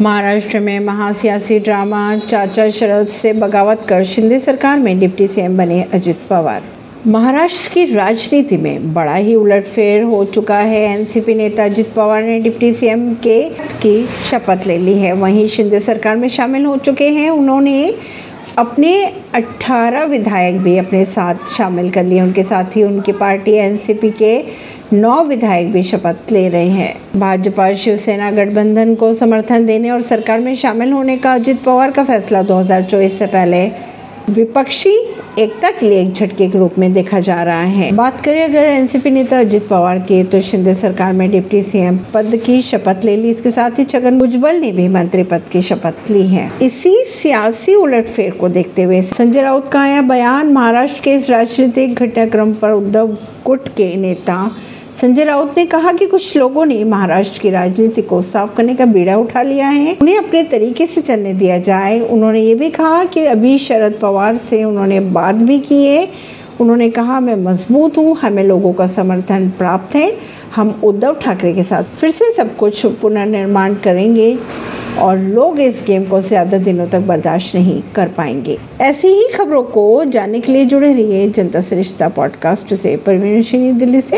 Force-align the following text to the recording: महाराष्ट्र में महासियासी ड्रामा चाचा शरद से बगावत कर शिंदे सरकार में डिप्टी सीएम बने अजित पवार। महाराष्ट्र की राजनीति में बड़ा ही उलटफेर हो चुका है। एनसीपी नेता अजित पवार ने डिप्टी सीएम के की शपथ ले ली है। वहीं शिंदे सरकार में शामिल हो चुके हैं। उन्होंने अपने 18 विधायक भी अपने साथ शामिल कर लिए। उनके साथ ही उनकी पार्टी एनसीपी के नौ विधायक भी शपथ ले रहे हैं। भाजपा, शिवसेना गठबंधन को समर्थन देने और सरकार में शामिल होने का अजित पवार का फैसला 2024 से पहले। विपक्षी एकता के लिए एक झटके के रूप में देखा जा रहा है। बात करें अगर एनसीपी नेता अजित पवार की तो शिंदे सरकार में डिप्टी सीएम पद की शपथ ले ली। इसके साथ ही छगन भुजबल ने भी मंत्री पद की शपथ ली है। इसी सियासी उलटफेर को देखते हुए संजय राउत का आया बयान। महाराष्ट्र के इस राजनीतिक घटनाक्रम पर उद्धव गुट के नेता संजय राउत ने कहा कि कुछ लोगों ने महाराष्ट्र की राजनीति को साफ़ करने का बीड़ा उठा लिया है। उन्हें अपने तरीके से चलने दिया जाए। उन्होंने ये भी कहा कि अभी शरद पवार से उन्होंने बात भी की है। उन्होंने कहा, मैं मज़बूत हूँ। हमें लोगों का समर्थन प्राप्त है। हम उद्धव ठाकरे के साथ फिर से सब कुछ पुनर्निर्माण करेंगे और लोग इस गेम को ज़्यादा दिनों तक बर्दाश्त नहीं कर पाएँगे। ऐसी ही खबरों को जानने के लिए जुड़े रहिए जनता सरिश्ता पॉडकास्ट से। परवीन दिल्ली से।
महाराष्ट्र 0.00 0.60
में 0.60 0.80
महासियासी 0.80 1.58
ड्रामा 1.58 2.18
चाचा 2.18 2.70
शरद 2.70 3.06
से 3.06 3.32
बगावत 3.32 3.86
कर 3.88 4.04
शिंदे 4.04 4.40
सरकार 4.40 4.78
में 4.78 4.98
डिप्टी 5.00 5.28
सीएम 5.28 5.56
बने 5.56 5.82
अजित 5.82 6.18
पवार। 6.30 6.62
महाराष्ट्र 7.06 7.70
की 7.74 7.84
राजनीति 7.84 8.56
में 8.56 8.94
बड़ा 8.94 9.14
ही 9.14 9.34
उलटफेर 9.34 10.02
हो 10.02 10.24
चुका 10.24 10.58
है। 10.58 10.80
एनसीपी 10.80 11.34
नेता 11.34 11.64
अजित 11.64 11.92
पवार 11.92 12.22
ने 12.22 12.40
डिप्टी 12.40 12.72
सीएम 12.74 13.14
के 13.14 13.48
की 13.82 14.06
शपथ 14.30 14.66
ले 14.66 14.78
ली 14.78 14.98
है। 14.98 15.12
वहीं 15.12 15.48
शिंदे 15.48 15.80
सरकार 15.80 16.16
में 16.16 16.28
शामिल 16.28 16.64
हो 16.64 16.76
चुके 16.76 17.08
हैं। 17.08 17.30
उन्होंने 17.30 17.94
अपने 18.58 19.12
18 19.34 20.04
विधायक 20.04 20.58
भी 20.58 20.78
अपने 20.78 21.04
साथ 21.04 21.48
शामिल 21.48 21.90
कर 21.90 22.04
लिए। 22.04 22.20
उनके 22.20 22.42
साथ 22.42 22.76
ही 22.76 22.82
उनकी 22.82 23.12
पार्टी 23.12 23.52
एनसीपी 23.52 24.10
के 24.10 24.44
नौ 24.92 25.24
विधायक 25.24 25.72
भी 25.72 25.82
शपथ 25.82 26.32
ले 26.32 26.48
रहे 26.48 26.68
हैं। 26.68 26.94
भाजपा, 27.16 27.72
शिवसेना 27.72 28.30
गठबंधन 28.30 28.94
को 28.94 29.14
समर्थन 29.14 29.66
देने 29.66 29.90
और 29.90 30.02
सरकार 30.02 30.40
में 30.40 30.56
शामिल 30.56 30.92
होने 30.92 31.16
का 31.16 31.34
अजित 31.34 31.62
पवार 31.62 31.90
का 31.90 32.04
फैसला 32.04 32.42
2024 32.42 33.18
से 33.18 33.26
पहले। 33.26 33.66
विपक्षी 34.30 35.15
एकता 35.38 35.70
के 35.70 35.88
लिए 35.88 36.00
एक 36.00 36.12
झटके 36.12 36.46
के 36.48 36.58
रूप 36.58 36.78
में 36.78 36.92
देखा 36.92 37.18
जा 37.20 37.42
रहा 37.42 37.62
है। 37.62 37.90
बात 37.92 38.20
करें 38.24 38.42
अगर 38.44 38.64
एनसीपी 38.64 39.10
नेता 39.10 39.38
अजित 39.40 39.66
पवार 39.68 39.98
की 39.98 40.22
तो 40.24 40.40
शिंदे 40.40 40.74
सरकार 40.74 41.12
में 41.12 41.30
डिप्टी 41.30 41.62
सीएम 41.62 41.98
पद 42.14 42.36
की 42.46 42.60
शपथ 42.62 43.04
ले 43.04 43.16
ली। 43.16 43.30
इसके 43.30 43.50
साथ 43.50 43.78
ही 43.78 43.84
छगन 43.84 44.18
भुजबल 44.18 44.60
ने 44.60 44.70
भी 44.72 44.86
मंत्री 44.88 45.22
पद 45.22 45.42
की 45.52 45.62
शपथ 45.62 46.10
ली 46.10 46.26
है। 46.26 46.50
इसी 46.62 46.94
सियासी 47.06 47.74
उलटफेर 47.74 48.30
को 48.30 48.48
देखते 48.48 48.82
हुए 48.82 49.02
संजय 49.02 49.42
राउत 49.42 49.70
का 49.72 49.80
आया 49.80 50.00
बयान। 50.02 50.52
महाराष्ट्र 50.52 51.00
के 51.04 51.14
इस 51.14 51.28
राजनीतिक 51.30 51.94
घटनाक्रम 51.94 52.54
पर 52.54 52.72
उद्धव 52.72 53.16
गुट 53.46 53.68
के 53.68 53.94
नेता 53.96 54.50
संजय 55.00 55.24
राउत 55.24 55.54
ने 55.56 55.64
कहा 55.66 55.92
कि 55.92 56.06
कुछ 56.06 56.36
लोगों 56.36 56.64
ने 56.64 56.84
महाराष्ट्र 56.84 57.40
की 57.40 57.50
राजनीति 57.50 58.02
को 58.02 58.20
साफ़ 58.22 58.54
करने 58.54 58.74
का 58.74 58.84
बीड़ा 58.84 59.16
उठा 59.16 59.42
लिया 59.42 59.68
है। 59.68 59.96
उन्हें 60.02 60.16
अपने 60.18 60.42
तरीके 60.42 60.86
से 60.86 61.00
चलने 61.00 61.34
दिया 61.34 61.58
जाए। 61.58 62.00
उन्होंने 62.00 62.40
ये 62.40 62.54
भी 62.54 62.70
कहा 62.70 63.04
कि 63.04 63.24
अभी 63.26 63.58
शरद 63.58 63.98
पवार 64.02 64.36
से 64.36 64.62
उन्होंने 64.64 65.00
बात 65.00 65.34
भी 65.34 65.58
की 65.58 65.84
है। 65.84 66.08
उन्होंने 66.60 66.88
कहा, 66.90 67.20
मैं 67.20 67.36
मज़बूत 67.36 67.98
हूँ। 67.98 68.16
हमें 68.16 68.42
लोगों 68.44 68.72
का 68.72 68.86
समर्थन 68.86 69.48
प्राप्त 69.48 69.96
है। 69.96 70.12
हम 70.54 70.80
उद्धव 70.84 71.14
ठाकरे 71.14 71.52
के 71.54 71.62
साथ 71.62 71.84
फिर 71.96 72.10
से 72.10 72.32
सब 72.32 72.56
कुछ 72.56 72.86
पुनर्निर्माण 72.86 73.74
करेंगे 73.74 74.36
और 75.00 75.18
लोग 75.18 75.58
इस 75.60 75.82
गेम 75.86 76.04
को 76.04 76.20
ज़्यादा 76.22 76.58
दिनों 76.58 76.86
तक 76.86 77.00
बर्दाश्त 77.00 77.54
नहीं 77.54 77.80
कर 77.94 78.08
पाएँगे। 78.08 78.58
ऐसी 78.80 79.08
ही 79.08 79.26
खबरों 79.34 79.62
को 79.62 80.04
जानने 80.04 80.40
के 80.40 80.52
लिए 80.52 80.64
जुड़े 80.64 80.92
रहिए 80.92 81.28
जनता 81.30 81.60
सरिश्ता 81.60 82.08
पॉडकास्ट 82.08 82.74
से। 82.74 82.96
परवीन 82.96 83.78
दिल्ली 83.78 84.00
से। 84.00 84.14